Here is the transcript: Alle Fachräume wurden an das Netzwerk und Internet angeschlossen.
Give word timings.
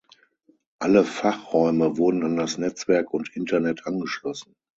Alle 0.79 1.03
Fachräume 1.05 1.95
wurden 1.95 2.23
an 2.23 2.35
das 2.35 2.57
Netzwerk 2.57 3.13
und 3.13 3.35
Internet 3.35 3.85
angeschlossen. 3.85 4.55